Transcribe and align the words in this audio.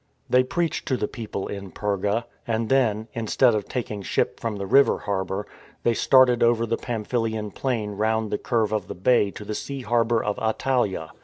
They 0.27 0.43
preached 0.43 0.87
to 0.87 0.97
the 0.97 1.07
people 1.07 1.45
in 1.47 1.71
Perga, 1.71 2.23
and 2.47 2.69
then, 2.69 3.07
instead 3.13 3.53
of 3.53 3.65
taking 3.67 4.01
ship 4.01 4.39
from 4.39 4.55
the 4.55 4.65
river 4.65 4.97
harbour, 4.97 5.45
they 5.83 5.93
started 5.93 6.41
over 6.41 6.65
the 6.65 6.75
Pamphylian 6.75 7.51
plain 7.51 7.91
round 7.91 8.31
the 8.31 8.39
curve 8.39 8.71
of 8.71 8.87
the 8.87 8.95
bay 8.95 9.29
to 9.29 9.45
the 9.45 9.53
sea 9.53 9.81
harbour 9.81 10.23
of 10.23 10.37
Attalia. 10.39 11.11